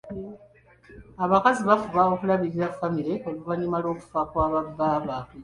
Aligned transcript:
Abakazi 1.23 1.61
bafuba 1.69 2.01
okulabirira 2.13 2.75
famire 2.77 3.13
oluvanyuma 3.27 3.77
lw'okufa 3.83 4.21
kwa 4.29 4.45
ba 4.51 4.61
bba 4.67 4.87
baabwe. 5.05 5.39